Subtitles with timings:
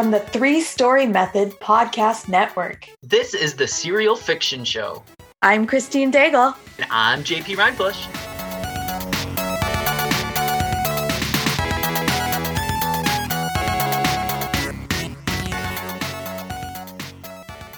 [0.00, 2.88] from the Three Story Method Podcast Network.
[3.02, 5.04] This is the Serial Fiction Show.
[5.42, 6.56] I'm Christine Daigle.
[6.78, 8.08] And I'm JP Rindfleisch.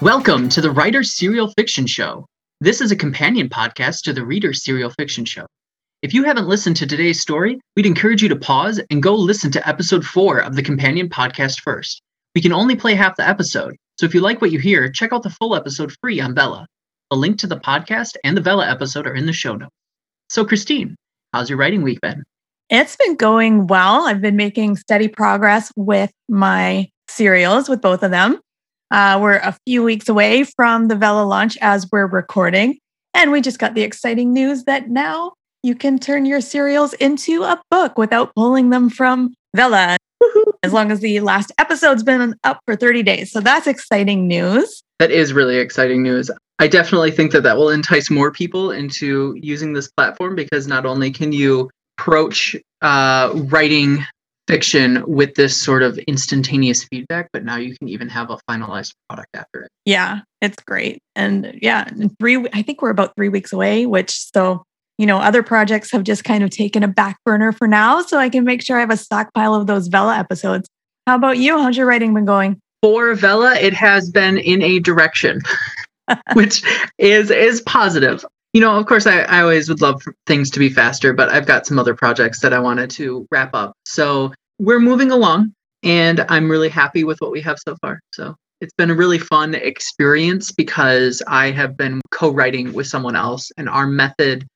[0.01, 2.25] Welcome to the Writer Serial Fiction Show.
[2.61, 5.47] This is a companion podcast to the Reader Serial Fiction Show.
[6.03, 9.51] If you haven't listened to today's story, we'd encourage you to pause and go listen
[9.51, 12.01] to episode four of the companion podcast first.
[12.35, 15.13] We can only play half the episode, so if you like what you hear, check
[15.13, 16.67] out the full episode free on Vella.
[17.11, 19.75] A link to the podcast and the Vella episode are in the show notes.
[20.31, 20.97] So, Christine,
[21.35, 22.25] how's your writing week been?
[22.71, 24.07] It's been going well.
[24.07, 28.41] I've been making steady progress with my serials, with both of them.
[28.91, 32.79] Uh, we're a few weeks away from the Vella launch as we're recording.
[33.13, 37.43] And we just got the exciting news that now you can turn your serials into
[37.43, 39.97] a book without pulling them from Vella,
[40.63, 43.33] as long as the last episode's been up for 30 days.
[43.33, 44.83] So that's exciting news.
[44.99, 46.31] That is really exciting news.
[46.59, 50.87] I definitely think that that will entice more people into using this platform because not
[50.87, 54.05] only can you approach uh, writing
[54.49, 58.93] fiction with this sort of instantaneous feedback, but now you can even have a finalized
[59.09, 59.71] product after it.
[59.85, 61.01] Yeah, it's great.
[61.15, 64.65] And yeah, three, I think we're about three weeks away, which so
[64.99, 68.03] you know, other projects have just kind of taken a back burner for now.
[68.03, 70.69] So I can make sure I have a stockpile of those Vella episodes.
[71.07, 71.59] How about you?
[71.59, 72.61] How's your writing been going?
[72.83, 75.41] For Vella, it has been in a direction,
[76.35, 76.63] which
[76.99, 78.25] is is positive.
[78.53, 81.47] You know, of course, I, I always would love things to be faster, but I've
[81.47, 83.73] got some other projects that I wanted to wrap up.
[83.87, 88.01] So we're moving along, and I'm really happy with what we have so far.
[88.13, 93.51] So it's been a really fun experience because I have been co-writing with someone else,
[93.57, 94.47] and our method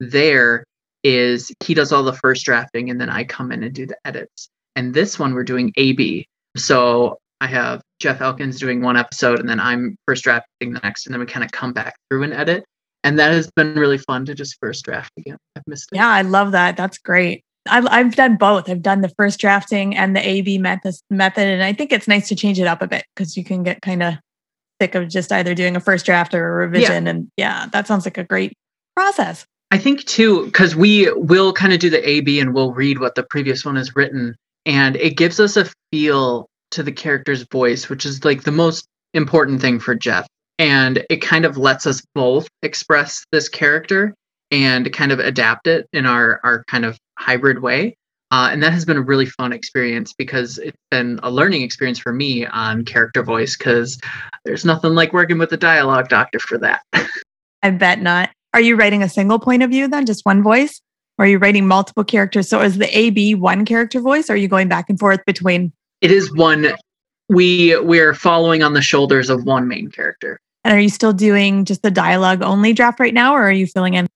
[0.00, 0.64] there
[1.04, 3.96] is he does all the first drafting and then I come in and do the
[4.04, 4.48] edits.
[4.74, 6.26] And this one we're doing AB.
[6.56, 11.06] So I have Jeff Elkins doing one episode and then I'm first drafting the next
[11.06, 12.64] and then we kind of come back through and edit.
[13.04, 15.36] And that has been really fun to just first draft again.
[15.54, 15.96] I've missed it.
[15.96, 16.76] Yeah, I love that.
[16.76, 17.44] That's great.
[17.68, 18.68] I've, I've done both.
[18.68, 21.46] I've done the first drafting and the AB method, method.
[21.46, 23.82] And I think it's nice to change it up a bit because you can get
[23.82, 24.14] kind of
[24.80, 27.04] sick of just either doing a first draft or a revision.
[27.04, 27.10] Yeah.
[27.10, 28.52] And yeah, that sounds like a great
[28.96, 29.46] process.
[29.70, 33.00] I think too, because we will kind of do the A B and we'll read
[33.00, 37.42] what the previous one has written, and it gives us a feel to the character's
[37.42, 40.26] voice, which is like the most important thing for Jeff.
[40.58, 44.14] And it kind of lets us both express this character
[44.50, 47.96] and kind of adapt it in our our kind of hybrid way.
[48.30, 51.98] Uh, and that has been a really fun experience because it's been a learning experience
[51.98, 54.00] for me on character voice because
[54.44, 56.82] there's nothing like working with a dialogue doctor for that.
[57.62, 58.30] I bet not.
[58.56, 60.80] Are you writing a single point of view then, just one voice?
[61.18, 62.48] Or are you writing multiple characters?
[62.48, 64.30] So is the AB one character voice?
[64.30, 65.74] Or are you going back and forth between?
[66.00, 66.68] It is one.
[67.28, 70.40] We we're following on the shoulders of one main character.
[70.64, 73.66] And are you still doing just the dialogue only draft right now, or are you
[73.66, 74.06] filling in?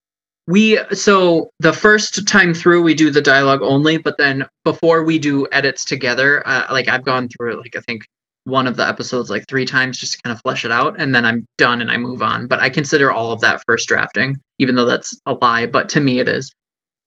[0.47, 5.19] We so the first time through we do the dialogue only, but then before we
[5.19, 8.07] do edits together, uh, like I've gone through like I think
[8.51, 11.15] one of the episodes like three times just to kind of flesh it out and
[11.15, 12.47] then I'm done and I move on.
[12.47, 16.01] But I consider all of that first drafting, even though that's a lie, but to
[16.01, 16.53] me it is.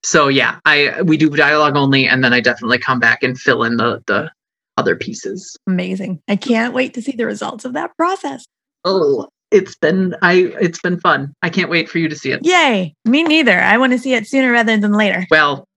[0.04, 3.64] So yeah, I we do dialogue only and then I definitely come back and fill
[3.64, 4.32] in the the
[4.78, 5.56] other pieces.
[5.68, 6.22] Amazing.
[6.28, 8.46] I can't wait to see the results of that process.
[8.86, 11.34] Oh, it's been I it's been fun.
[11.42, 12.44] I can't wait for you to see it.
[12.44, 12.96] Yay.
[13.06, 13.60] Me neither.
[13.60, 15.28] I want to see it sooner rather than later.
[15.30, 15.68] Well,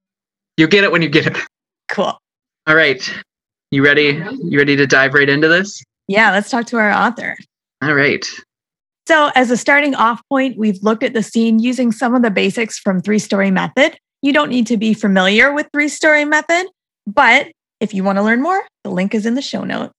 [0.56, 1.36] you get it when you get it.
[1.88, 2.18] Cool.
[2.66, 3.14] All right.
[3.76, 4.18] You ready?
[4.42, 5.82] You ready to dive right into this?
[6.08, 7.36] Yeah, let's talk to our author.
[7.82, 8.24] All right.
[9.06, 12.30] So, as a starting off point, we've looked at the scene using some of the
[12.30, 13.98] basics from Three Story Method.
[14.22, 16.68] You don't need to be familiar with Three Story Method,
[17.06, 17.48] but
[17.78, 19.92] if you want to learn more, the link is in the show notes.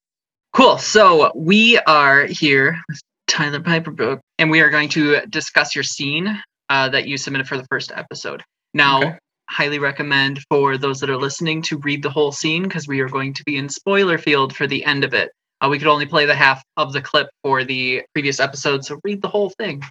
[0.54, 0.80] Cool.
[0.80, 2.82] So, we are here,
[3.28, 7.58] Tyler Piperbrook, and we are going to discuss your scene uh, that you submitted for
[7.58, 8.42] the first episode.
[8.74, 9.18] Now, okay
[9.50, 13.10] highly recommend for those that are listening to read the whole scene because we are
[13.10, 15.32] going to be in spoiler field for the end of it.
[15.62, 19.00] Uh, we could only play the half of the clip for the previous episode, so
[19.04, 19.82] read the whole thing.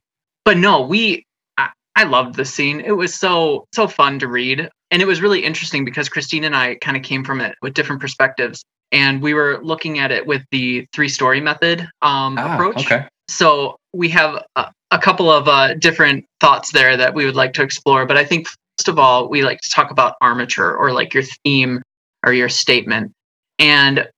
[0.45, 1.25] But no, we
[1.57, 2.81] I, I loved the scene.
[2.81, 6.55] It was so so fun to read, and it was really interesting because Christine and
[6.55, 10.25] I kind of came from it with different perspectives, and we were looking at it
[10.25, 12.87] with the three story method um, ah, approach.
[12.87, 13.07] Okay.
[13.29, 17.55] So we have a, a couple of uh, different thoughts there that we would like
[17.55, 18.07] to explore.
[18.07, 21.23] But I think first of all, we like to talk about armature or like your
[21.45, 21.83] theme
[22.25, 23.13] or your statement.
[23.59, 24.09] And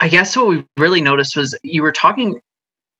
[0.00, 2.40] I guess what we really noticed was you were talking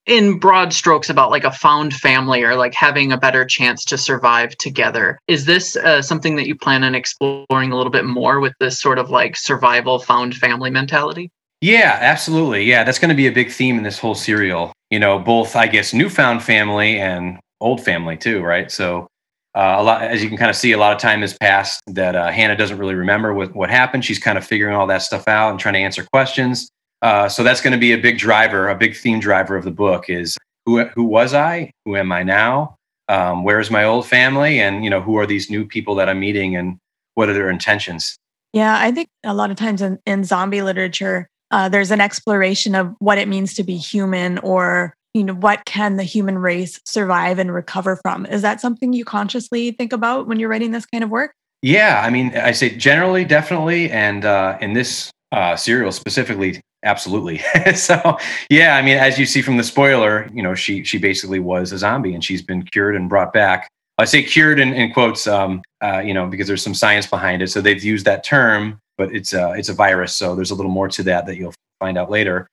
[0.07, 3.97] in broad strokes about like a found family or like having a better chance to
[3.97, 5.19] survive together.
[5.27, 8.79] Is this uh, something that you plan on exploring a little bit more with this
[8.79, 11.29] sort of like survival found family mentality?
[11.61, 12.63] Yeah, absolutely.
[12.63, 14.73] Yeah, that's going to be a big theme in this whole serial.
[14.89, 18.71] You know, both I guess newfound family and old family too, right?
[18.71, 19.07] So
[19.53, 21.81] uh, a lot, as you can kind of see, a lot of time has passed
[21.87, 24.05] that uh, Hannah doesn't really remember what what happened.
[24.05, 26.69] She's kind of figuring all that stuff out and trying to answer questions.
[27.01, 29.71] Uh, so that's going to be a big driver, a big theme driver of the
[29.71, 31.71] book is who who was I?
[31.85, 32.75] Who am I now?
[33.09, 34.59] Um, where is my old family?
[34.59, 36.77] And you know, who are these new people that I'm meeting, and
[37.15, 38.15] what are their intentions?
[38.53, 42.75] Yeah, I think a lot of times in, in zombie literature, uh, there's an exploration
[42.75, 46.79] of what it means to be human or you know what can the human race
[46.85, 50.85] survive and recover from is that something you consciously think about when you're writing this
[50.85, 55.55] kind of work yeah i mean i say generally definitely and uh, in this uh,
[55.55, 57.37] serial specifically absolutely
[57.75, 58.17] so
[58.49, 61.71] yeah i mean as you see from the spoiler you know she she basically was
[61.71, 63.67] a zombie and she's been cured and brought back
[63.97, 67.41] i say cured in, in quotes um, uh, you know because there's some science behind
[67.41, 70.15] it so they've used that term but it's a, uh, it's a virus.
[70.15, 72.47] So there's a little more to that that you'll find out later.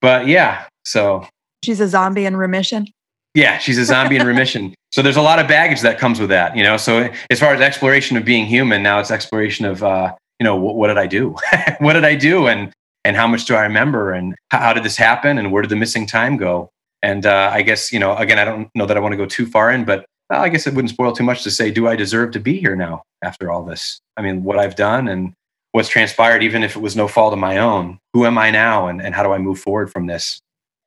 [0.00, 1.26] But yeah, so
[1.62, 2.86] she's a zombie in remission.
[3.34, 4.74] Yeah, she's a zombie in remission.
[4.92, 6.76] So there's a lot of baggage that comes with that, you know.
[6.76, 10.56] So as far as exploration of being human, now it's exploration of, uh, you know,
[10.56, 11.36] what, what did I do?
[11.78, 12.48] what did I do?
[12.48, 12.72] And
[13.04, 14.12] and how much do I remember?
[14.12, 15.38] And how, did this happen?
[15.38, 16.70] And where did the missing time go?
[17.04, 19.26] And uh, I guess you know, again, I don't know that I want to go
[19.26, 21.86] too far in, but well, I guess it wouldn't spoil too much to say, do
[21.86, 24.00] I deserve to be here now after all this?
[24.16, 25.34] I mean, what I've done and
[25.70, 27.98] what's transpired, even if it was no fault of my own.
[28.12, 30.40] Who am I now, and, and how do I move forward from this?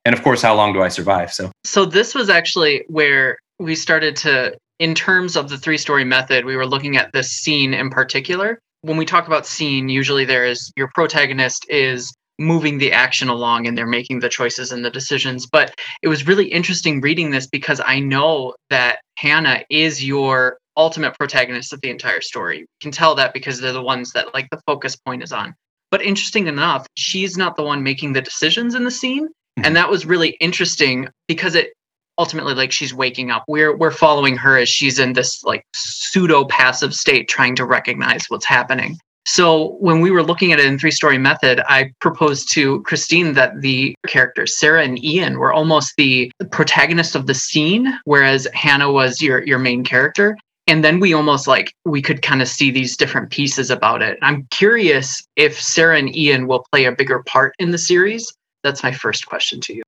[0.05, 1.33] And of course, how long do I survive?
[1.33, 6.03] So, so this was actually where we started to, in terms of the three story
[6.03, 8.59] method, we were looking at this scene in particular.
[8.81, 13.67] When we talk about scene, usually there is your protagonist is moving the action along
[13.67, 15.47] and they're making the choices and the decisions.
[15.47, 21.15] But it was really interesting reading this because I know that Hannah is your ultimate
[21.17, 22.59] protagonist of the entire story.
[22.59, 25.53] You can tell that because they're the ones that like the focus point is on.
[25.91, 29.29] But interesting enough, she's not the one making the decisions in the scene.
[29.57, 29.65] Mm-hmm.
[29.65, 31.73] And that was really interesting because it
[32.17, 33.43] ultimately like she's waking up.
[33.47, 38.25] We're we're following her as she's in this like pseudo passive state trying to recognize
[38.29, 38.97] what's happening.
[39.25, 43.33] So when we were looking at it in three story method, I proposed to Christine
[43.33, 48.91] that the characters Sarah and Ian were almost the protagonist of the scene, whereas Hannah
[48.91, 52.71] was your your main character and then we almost like we could kind of see
[52.71, 57.21] these different pieces about it i'm curious if sarah and ian will play a bigger
[57.23, 58.31] part in the series
[58.63, 59.83] that's my first question to you.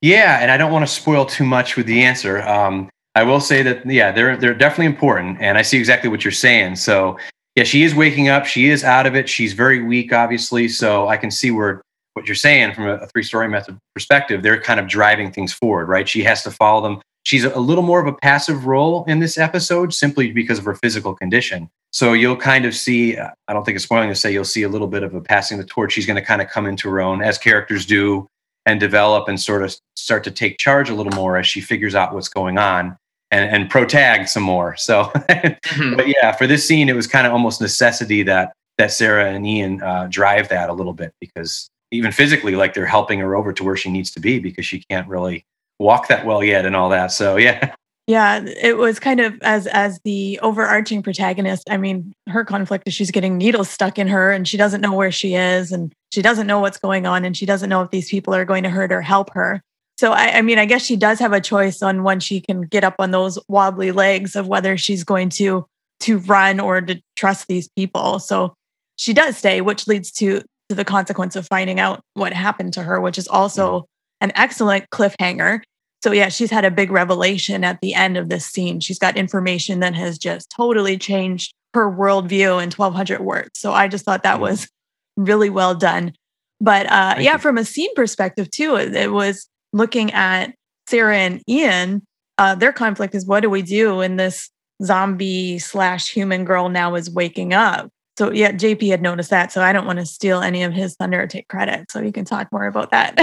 [0.00, 2.42] Yeah and i don't want to spoil too much with the answer.
[2.42, 6.24] Um, i will say that yeah they're they're definitely important and i see exactly what
[6.24, 6.76] you're saying.
[6.76, 7.18] So
[7.56, 8.46] yeah she is waking up.
[8.46, 9.28] She is out of it.
[9.28, 11.82] She's very weak obviously so i can see where
[12.14, 14.42] what you're saying from a three story method perspective.
[14.42, 16.08] They're kind of driving things forward right?
[16.08, 19.36] She has to follow them She's a little more of a passive role in this
[19.36, 21.70] episode simply because of her physical condition.
[21.92, 24.68] So you'll kind of see, I don't think it's spoiling to say, you'll see a
[24.68, 25.92] little bit of a passing the torch.
[25.92, 28.26] She's going to kind of come into her own as characters do
[28.66, 31.94] and develop and sort of start to take charge a little more as she figures
[31.94, 32.96] out what's going on
[33.30, 34.76] and, and protag some more.
[34.76, 35.96] So, mm-hmm.
[35.96, 39.46] but yeah, for this scene, it was kind of almost necessity that that Sarah and
[39.46, 43.52] Ian uh, drive that a little bit because even physically, like they're helping her over
[43.52, 45.44] to where she needs to be because she can't really
[45.80, 47.08] walk that well yet and all that.
[47.08, 47.74] So yeah.
[48.06, 51.70] Yeah, it was kind of as as the overarching protagonist.
[51.70, 54.92] I mean, her conflict is she's getting needles stuck in her and she doesn't know
[54.92, 57.90] where she is and she doesn't know what's going on and she doesn't know if
[57.90, 59.62] these people are going to hurt or help her.
[59.96, 62.62] So I, I mean, I guess she does have a choice on when she can
[62.62, 65.66] get up on those wobbly legs of whether she's going to
[66.00, 68.18] to run or to trust these people.
[68.18, 68.54] So
[68.96, 72.82] she does stay, which leads to to the consequence of finding out what happened to
[72.82, 73.84] her, which is also mm.
[74.22, 75.60] an excellent cliffhanger
[76.02, 78.80] so yeah, she's had a big revelation at the end of this scene.
[78.80, 83.50] She's got information that has just totally changed her worldview in 1200 words.
[83.54, 84.42] So I just thought that mm.
[84.42, 84.68] was
[85.16, 86.14] really well done.
[86.60, 87.38] But uh, yeah, you.
[87.38, 90.54] from a scene perspective too, it was looking at
[90.88, 92.02] Sarah and Ian.
[92.38, 94.50] Uh, their conflict is what do we do when this
[94.82, 97.90] zombie slash human girl now is waking up?
[98.18, 99.52] So yeah, JP had noticed that.
[99.52, 101.90] So I don't want to steal any of his thunder or take credit.
[101.90, 103.18] So you can talk more about that.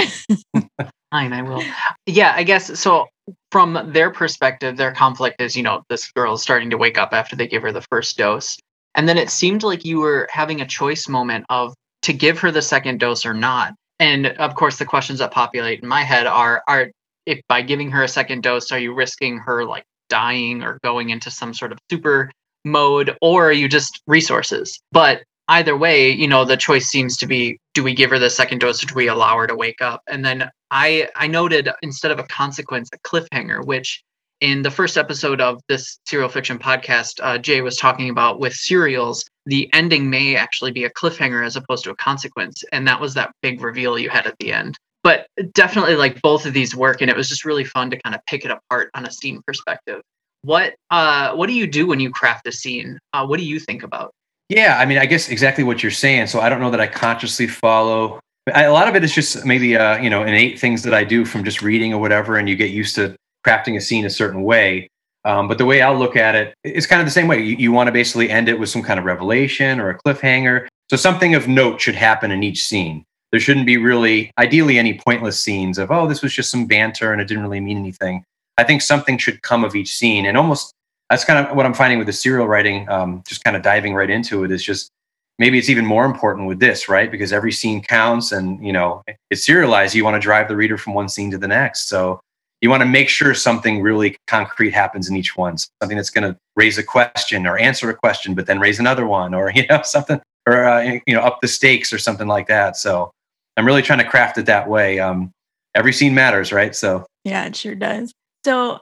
[1.12, 1.64] Fine, I will.
[2.06, 3.08] Yeah, I guess so.
[3.52, 7.10] From their perspective, their conflict is, you know, this girl is starting to wake up
[7.12, 8.58] after they give her the first dose.
[8.96, 11.74] And then it seemed like you were having a choice moment of
[12.04, 13.74] to give her the second dose or not.
[14.00, 16.92] And of course, the questions that populate in my head are are
[17.26, 21.10] if by giving her a second dose, are you risking her like dying or going
[21.10, 22.32] into some sort of super
[22.64, 24.80] mode, or are you just resources?
[24.92, 28.30] But either way, you know, the choice seems to be do we give her the
[28.30, 30.02] second dose or do we allow her to wake up?
[30.08, 34.04] And then I I noted instead of a consequence, a cliffhanger, which
[34.40, 38.54] in the first episode of this serial fiction podcast, uh, Jay was talking about with
[38.54, 42.64] serials, the ending may actually be a cliffhanger as opposed to a consequence.
[42.72, 44.78] And that was that big reveal you had at the end.
[45.04, 48.14] But definitely like both of these work and it was just really fun to kind
[48.14, 50.02] of pick it apart on a scene perspective.
[50.44, 53.00] What uh what do you do when you craft a scene?
[53.14, 54.12] Uh, what do you think about?
[54.50, 56.28] Yeah, I mean, I guess exactly what you're saying.
[56.28, 58.20] So I don't know that I consciously follow.
[58.54, 61.04] I, a lot of it is just maybe uh, you know innate things that I
[61.04, 64.10] do from just reading or whatever, and you get used to crafting a scene a
[64.10, 64.88] certain way.
[65.26, 67.42] Um, but the way I'll look at it, it is kind of the same way.
[67.42, 70.68] You, you want to basically end it with some kind of revelation or a cliffhanger.
[70.90, 73.04] So something of note should happen in each scene.
[73.32, 77.12] There shouldn't be really, ideally, any pointless scenes of, oh, this was just some banter
[77.12, 78.24] and it didn't really mean anything.
[78.58, 80.26] I think something should come of each scene.
[80.26, 80.74] And almost
[81.10, 83.94] that's kind of what I'm finding with the serial writing, um, just kind of diving
[83.96, 84.92] right into it is just
[85.40, 87.12] maybe it's even more important with this, right?
[87.12, 89.96] Because every scene counts and, you know, it's serialized.
[89.96, 91.88] You want to drive the reader from one scene to the next.
[91.88, 92.20] So
[92.62, 96.30] you want to make sure something really concrete happens in each one, something that's going
[96.30, 99.66] to raise a question or answer a question, but then raise another one or, you
[99.68, 102.76] know, something or, uh, you know, up the stakes or something like that.
[102.76, 103.12] So
[103.58, 105.00] I'm really trying to craft it that way.
[105.00, 105.32] Um,
[105.76, 106.76] every scene matters, right?
[106.76, 108.12] So, yeah, it sure does.
[108.44, 108.80] So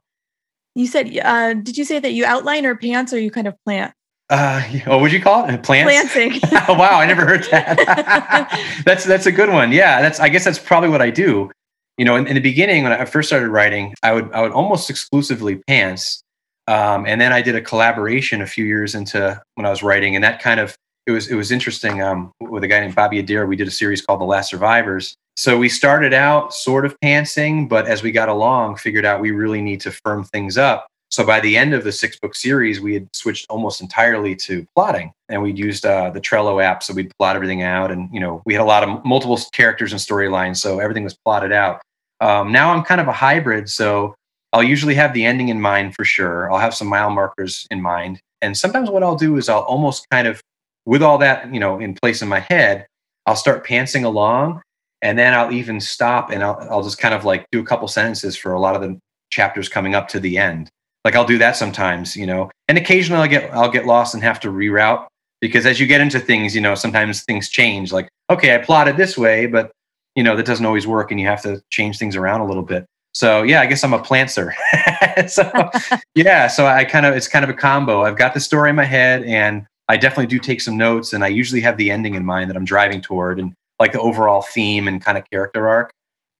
[0.75, 3.55] you said, uh, did you say that you outline or pants or you kind of
[3.63, 3.93] plant?
[4.29, 5.63] Uh, what would you call it?
[5.63, 6.11] Plants?
[6.11, 6.41] Planting.
[6.51, 8.81] wow, I never heard that.
[8.85, 9.71] that's that's a good one.
[9.71, 10.19] Yeah, that's.
[10.19, 11.51] I guess that's probably what I do.
[11.97, 14.51] You know, in, in the beginning when I first started writing, I would I would
[14.51, 16.23] almost exclusively pants,
[16.67, 20.15] um, and then I did a collaboration a few years into when I was writing,
[20.15, 22.01] and that kind of it was it was interesting.
[22.01, 25.15] Um, with a guy named Bobby Adair, we did a series called The Last Survivors,
[25.37, 29.31] so we started out sort of pantsing, but as we got along, figured out we
[29.31, 30.87] really need to firm things up.
[31.11, 34.65] So by the end of the six book series, we had switched almost entirely to
[34.75, 38.19] plotting, and we'd used uh, the Trello app, so we'd plot everything out, and you
[38.19, 41.81] know we had a lot of multiple characters and storylines, so everything was plotted out.
[42.21, 44.15] Um, now I'm kind of a hybrid, so
[44.51, 46.51] I'll usually have the ending in mind for sure.
[46.51, 50.07] I'll have some mile markers in mind, and sometimes what I'll do is I'll almost
[50.09, 50.41] kind of,
[50.85, 52.87] with all that you know in place in my head,
[53.25, 54.61] I'll start pantsing along
[55.05, 57.87] and then I'll even stop and I'll, I'll just kind of like do a couple
[57.87, 60.71] sentences for a lot of the chapters coming up to the end.
[61.03, 64.23] Like I'll do that sometimes, you know, and occasionally I'll get I'll get lost and
[64.23, 65.05] have to reroute
[65.41, 67.93] because as you get into things, you know, sometimes things change.
[67.93, 69.69] Like, okay, I plotted this way, but
[70.15, 72.63] you know that doesn't always work, and you have to change things around a little
[72.63, 72.87] bit.
[73.13, 74.53] So yeah, I guess I'm a plantser.
[75.29, 75.69] so
[76.15, 78.01] yeah, so I kind of it's kind of a combo.
[78.01, 81.23] I've got the story in my head, and I definitely do take some notes, and
[81.23, 84.41] I usually have the ending in mind that I'm driving toward, and like the overall
[84.41, 85.91] theme and kind of character arc,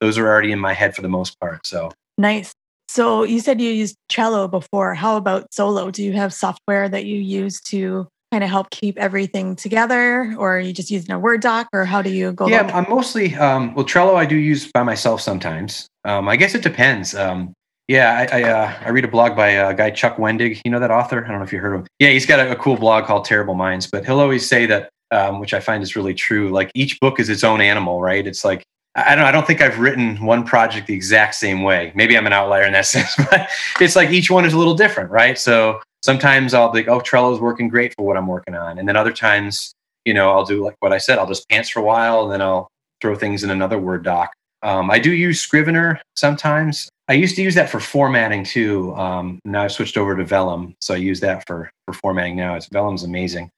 [0.01, 1.65] those are already in my head for the most part.
[1.65, 2.54] So nice.
[2.88, 4.94] So you said you used Trello before.
[4.94, 5.92] How about Solo?
[5.92, 10.58] Do you have software that you use to kind of help keep everything together, or
[10.58, 12.48] are you just using a Word doc, or how do you go?
[12.48, 14.15] Yeah, I'm mostly um, well Trello.
[14.15, 15.88] I do use by myself sometimes.
[16.04, 17.15] Um, I guess it depends.
[17.15, 17.54] Um,
[17.88, 20.60] yeah, I I, uh, I, read a blog by a guy Chuck Wendig.
[20.65, 21.24] You know that author?
[21.24, 21.88] I don't know if you heard of him.
[22.00, 24.89] Yeah, he's got a, a cool blog called Terrible Minds, but he'll always say that
[25.12, 26.50] um, which I find is really true.
[26.50, 28.26] Like each book is its own animal, right?
[28.26, 28.64] It's like
[28.96, 31.92] I don't I don't think I've written one project the exact same way.
[31.96, 33.50] Maybe I'm an outlier in that sense, but
[33.82, 35.38] it's like each one is a little different, right?
[35.38, 38.78] So sometimes I'll be like, oh, Trello's working great for what I'm working on.
[38.80, 39.74] And then other times,
[40.06, 42.32] you know, I'll do like what I said, I'll just pants for a while and
[42.32, 42.70] then I'll
[43.02, 44.32] throw things in another Word doc.
[44.62, 46.90] Um, I do use Scrivener sometimes.
[47.08, 48.96] I used to use that for formatting too.
[48.96, 52.56] Um, now I've switched over to Vellum, so I use that for for formatting now.
[52.56, 53.52] It's Vellum's amazing.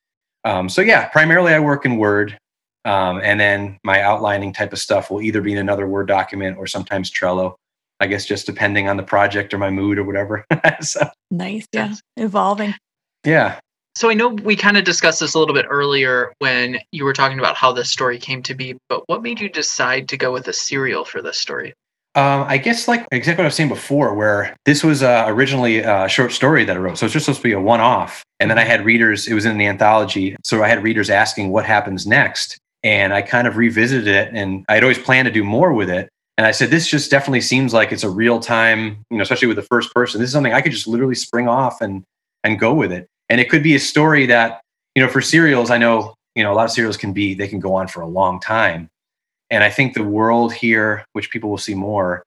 [0.47, 2.39] Um, so yeah, primarily I work in Word,
[2.85, 6.57] um, and then my outlining type of stuff will either be in another Word document
[6.57, 7.55] or sometimes Trello.
[7.99, 10.45] I guess just depending on the project or my mood or whatever.
[10.81, 11.01] so,
[11.31, 12.75] nice, yeah, evolving.
[13.25, 13.59] Yeah.
[13.97, 17.13] So I know we kind of discussed this a little bit earlier when you were
[17.13, 20.31] talking about how this story came to be, but what made you decide to go
[20.31, 21.73] with a serial for this story?
[22.17, 25.81] Um, I guess like exactly what I was saying before, where this was uh, originally
[25.81, 28.49] a short story that I wrote, so it's just supposed to be a one-off, and
[28.49, 29.27] then I had readers.
[29.27, 33.21] It was in the anthology, so I had readers asking what happens next, and I
[33.21, 36.09] kind of revisited it, and I'd always planned to do more with it.
[36.39, 39.47] And I said, this just definitely seems like it's a real time, you know, especially
[39.47, 40.19] with the first person.
[40.19, 42.03] This is something I could just literally spring off and
[42.43, 43.05] and go with it.
[43.29, 44.61] And it could be a story that,
[44.95, 47.47] you know, for serials, I know, you know, a lot of serials can be they
[47.47, 48.89] can go on for a long time.
[49.49, 52.23] And I think the world here, which people will see more,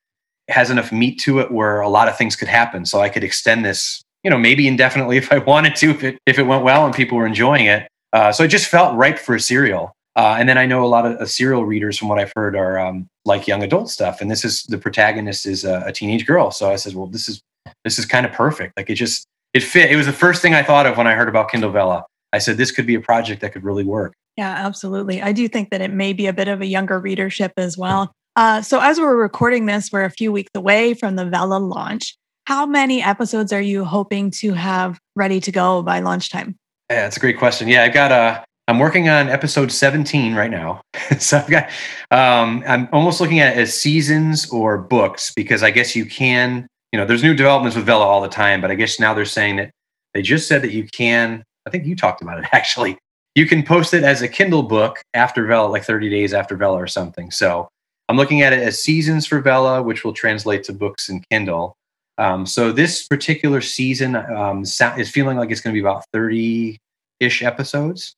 [0.49, 2.85] has enough meat to it where a lot of things could happen.
[2.87, 6.19] So I could extend this, you know, maybe indefinitely if I wanted to, if it,
[6.27, 7.89] if it went well and people were enjoying it.
[8.13, 9.93] Uh, so it just felt ripe for a serial.
[10.17, 12.57] Uh, and then I know a lot of uh, serial readers, from what I've heard,
[12.57, 14.21] are um, like young adult stuff.
[14.21, 16.51] And this is the protagonist is a, a teenage girl.
[16.51, 17.41] So I said, well, this is
[17.85, 18.77] this is kind of perfect.
[18.77, 19.25] Like it just
[19.55, 19.91] it fit.
[19.91, 22.05] It was the first thing I thought of when I heard about Kindle Vella.
[22.33, 24.15] I said this could be a project that could really work.
[24.41, 25.21] Yeah, absolutely.
[25.21, 28.11] I do think that it may be a bit of a younger readership as well.
[28.37, 32.17] Uh, so, as we're recording this, we're a few weeks away from the Vella launch.
[32.47, 36.57] How many episodes are you hoping to have ready to go by launch time?
[36.89, 37.69] Yeah, that's a great question.
[37.69, 38.43] Yeah, I've got a.
[38.67, 40.81] I'm working on episode 17 right now.
[41.19, 41.69] so I've got.
[42.11, 46.67] Um, I'm almost looking at it as seasons or books because I guess you can.
[46.93, 49.27] You know, there's new developments with Vella all the time, but I guess now they're
[49.27, 49.71] saying that
[50.15, 51.45] they just said that you can.
[51.67, 52.97] I think you talked about it actually.
[53.35, 56.77] You can post it as a Kindle book after Vella, like 30 days after Vella
[56.77, 57.31] or something.
[57.31, 57.69] So
[58.09, 61.77] I'm looking at it as seasons for Vella, which will translate to books and Kindle.
[62.19, 66.77] Um, so this particular season um, is feeling like it's going to be about 30
[67.21, 68.15] ish episodes,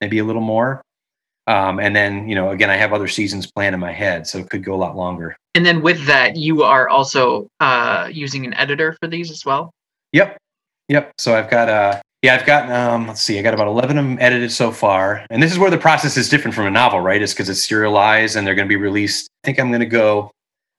[0.00, 0.82] maybe a little more.
[1.46, 4.38] Um, and then, you know, again, I have other seasons planned in my head, so
[4.38, 5.36] it could go a lot longer.
[5.54, 9.70] And then with that, you are also uh, using an editor for these as well.
[10.12, 10.38] Yep,
[10.88, 11.12] yep.
[11.18, 14.04] So I've got uh, yeah, I've got um, let's see, I got about eleven of
[14.06, 17.00] them edited so far, and this is where the process is different from a novel,
[17.00, 17.20] right?
[17.20, 19.28] Is because it's serialized and they're going to be released.
[19.44, 20.30] I think I'm going to go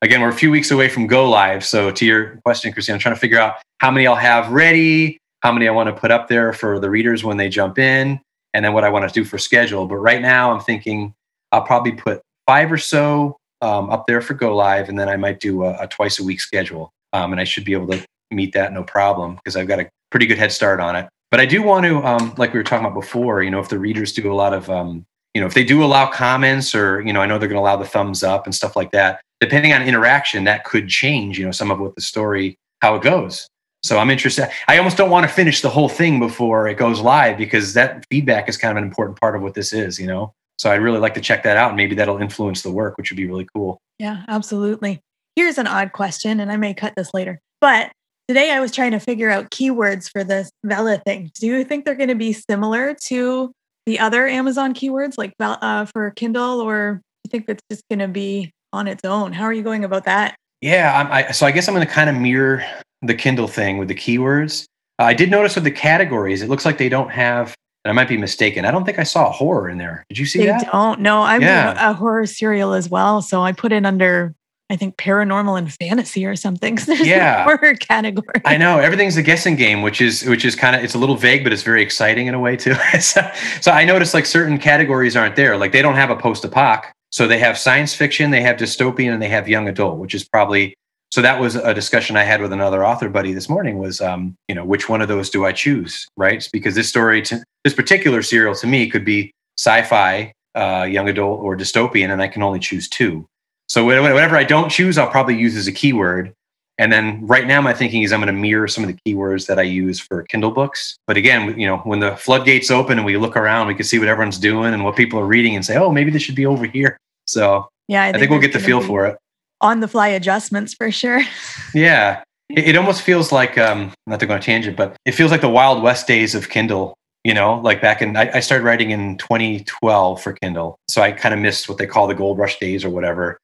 [0.02, 0.22] again.
[0.22, 3.14] We're a few weeks away from go live, so to your question, Christine, I'm trying
[3.14, 6.30] to figure out how many I'll have ready, how many I want to put up
[6.30, 8.20] there for the readers when they jump in,
[8.56, 9.86] and then what I want to do for schedule.
[9.86, 11.14] But right now, I'm thinking
[11.52, 15.16] I'll probably put five or so um, up there for go live, and then I
[15.16, 18.04] might do a, a twice a week schedule, um, and I should be able to
[18.32, 21.08] meet that no problem because I've got a pretty good head start on it.
[21.36, 23.68] But I do want to, um, like we were talking about before, you know, if
[23.68, 27.02] the readers do a lot of, um, you know, if they do allow comments or,
[27.02, 29.20] you know, I know they're going to allow the thumbs up and stuff like that,
[29.42, 33.04] depending on interaction, that could change, you know, some of what the story, how it
[33.04, 33.50] goes.
[33.84, 34.48] So I'm interested.
[34.70, 38.06] I almost don't want to finish the whole thing before it goes live because that
[38.10, 40.32] feedback is kind of an important part of what this is, you know?
[40.58, 43.12] So I'd really like to check that out and maybe that'll influence the work, which
[43.12, 43.82] would be really cool.
[44.00, 45.02] Yeah, absolutely.
[45.36, 47.92] Here's an odd question, and I may cut this later, but
[48.28, 51.30] Today I was trying to figure out keywords for this Vella thing.
[51.36, 53.52] Do you think they're going to be similar to
[53.86, 58.00] the other Amazon keywords like uh, for Kindle, or do you think it's just going
[58.00, 59.32] to be on its own?
[59.32, 60.36] How are you going about that?
[60.62, 62.66] Yeah, I, so I guess I'm going to kind of mirror
[63.04, 64.66] the Kindle thing with the keywords.
[64.98, 67.54] Uh, I did notice with the categories, it looks like they don't have.
[67.84, 68.66] And I might be mistaken.
[68.66, 70.04] I don't think I saw horror in there.
[70.10, 70.62] Did you see they that?
[70.62, 71.02] They don't.
[71.02, 71.92] No, I'm yeah.
[71.92, 74.34] a horror serial as well, so I put it under
[74.70, 76.76] I think paranormal and fantasy or something.
[76.86, 77.44] There's yeah.
[77.44, 78.42] horror category.
[78.46, 81.16] I know everything's a guessing game, which is which is kind of it's a little
[81.16, 82.74] vague, but it's very exciting in a way too.
[83.00, 83.22] so,
[83.62, 85.58] so, I noticed like certain categories aren't there.
[85.58, 89.22] Like they don't have a post-apoc, so they have science fiction, they have dystopian, and
[89.22, 90.76] they have young adult, which is probably
[91.12, 93.78] so that was a discussion I had with another author buddy this morning.
[93.78, 96.08] Was um, you know which one of those do I choose?
[96.18, 101.08] Right, because this story, to, this particular serial to me could be sci-fi, uh, young
[101.08, 103.28] adult, or dystopian, and I can only choose two.
[103.68, 106.34] So whatever I don't choose, I'll probably use as a keyword.
[106.78, 109.48] And then right now, my thinking is I'm going to mirror some of the keywords
[109.48, 110.98] that I use for Kindle books.
[111.08, 113.98] But again, you know, when the floodgates open and we look around, we can see
[113.98, 116.46] what everyone's doing and what people are reading and say, oh, maybe this should be
[116.46, 116.98] over here.
[117.28, 119.18] So yeah, I think, I think we'll get the feel for it.
[119.62, 121.22] On the fly adjustments for sure.
[121.74, 122.24] yeah.
[122.50, 125.32] It, it, almost feels like, um, not to go on a tangent, but it feels
[125.32, 128.64] like the Wild West days of Kindle you know like back in I, I, started
[128.64, 132.38] writing in 2012 for kindle so i kind of missed what they call the gold
[132.38, 133.40] rush days or whatever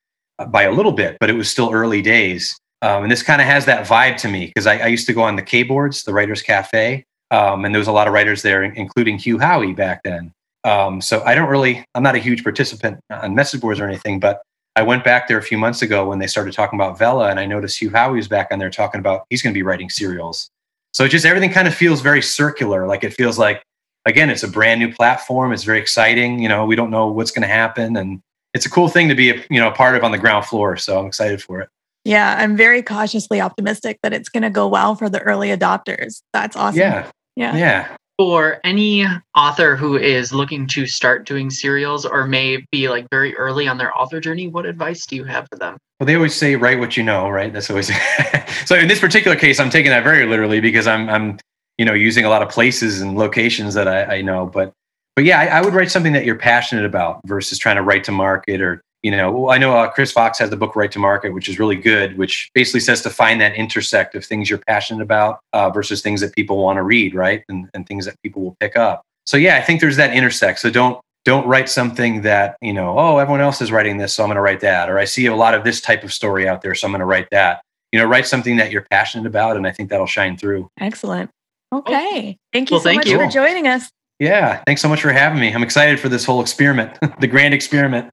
[0.45, 2.57] by a little bit, but it was still early days.
[2.81, 5.13] Um, and this kind of has that vibe to me because I, I, used to
[5.13, 8.13] go on the K boards, the Writers Cafe, um, and there was a lot of
[8.13, 10.33] writers there, including Hugh Howey back then.
[10.63, 14.19] Um, so I don't really, I'm not a huge participant on message boards or anything,
[14.19, 14.41] but
[14.75, 17.39] I went back there a few months ago when they started talking about Vella, and
[17.39, 19.89] I noticed Hugh Howey was back on there talking about he's going to be writing
[19.89, 20.49] serials.
[20.93, 22.87] So just everything kind of feels very circular.
[22.87, 23.63] Like it feels like,
[24.05, 25.53] again, it's a brand new platform.
[25.53, 26.39] It's very exciting.
[26.39, 28.21] You know, we don't know what's going to happen, and
[28.53, 30.45] it's a cool thing to be a, you know a part of on the ground
[30.45, 30.77] floor.
[30.77, 31.69] So I'm excited for it.
[32.03, 36.21] Yeah, I'm very cautiously optimistic that it's going to go well for the early adopters.
[36.33, 36.79] That's awesome.
[36.79, 37.11] Yeah.
[37.35, 37.55] Yeah.
[37.55, 37.95] Yeah.
[38.17, 43.35] For any author who is looking to start doing serials or may be like very
[43.35, 45.77] early on their author journey, what advice do you have for them?
[45.99, 47.51] Well, they always say write what you know, right?
[47.53, 47.91] That's always
[48.65, 48.75] so.
[48.75, 51.39] In this particular case, I'm taking that very literally because I'm I'm
[51.77, 54.45] you know using a lot of places and locations that I, I know.
[54.47, 54.73] But
[55.15, 58.03] but yeah, I, I, would write something that you're passionate about versus trying to write
[58.05, 60.99] to market or you know i know uh, chris fox has the book write to
[60.99, 64.59] market which is really good which basically says to find that intersect of things you're
[64.67, 67.43] passionate about uh, versus things that people want to read right?
[67.49, 69.01] And, and things that people will pick up.
[69.25, 70.59] So yeah i think there's that intersect.
[70.59, 74.23] So don't don't write something that you know oh everyone else is writing this so
[74.23, 76.47] i'm going to write that or i see a lot of this type of story
[76.47, 77.61] out there so i'm going to write that.
[77.91, 80.69] You know write something that you're passionate about and i think that'll shine through.
[80.79, 81.29] Excellent.
[81.73, 82.37] Okay.
[82.51, 83.17] Thank you well, so thank much you.
[83.17, 83.89] for joining us
[84.21, 85.51] yeah, thanks so much for having me.
[85.51, 88.07] I'm excited for this whole experiment, the grand experiment.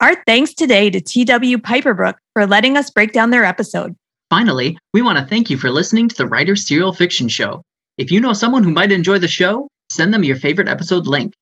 [0.00, 3.94] Our thanks today to TW Piperbrook for letting us break down their episode.
[4.30, 7.62] Finally, we want to thank you for listening to the Writer Serial Fiction Show.
[7.98, 11.34] If you know someone who might enjoy the show, send them your favorite episode link.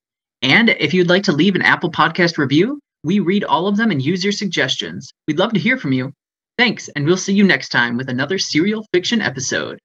[0.42, 3.92] And if you'd like to leave an Apple Podcast review, we read all of them
[3.92, 5.12] and use your suggestions.
[5.28, 6.12] We'd love to hear from you.
[6.58, 9.78] Thanks, and we'll see you next time with another serial fiction episode.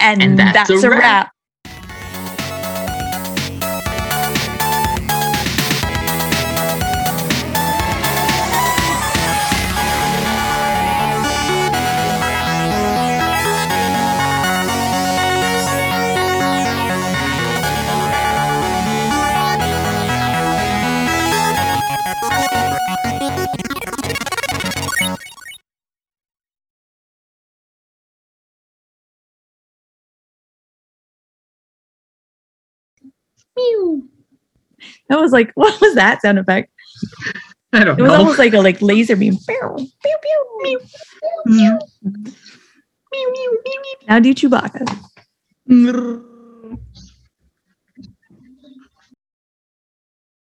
[0.00, 1.00] And, and that's, that's, a, wrap.
[1.00, 1.32] wrap.
[35.08, 36.70] That was like, what was that sound effect?
[37.72, 38.18] I don't It was know.
[38.18, 39.34] almost like a like laser beam.
[44.08, 44.84] Now do Chewbacca.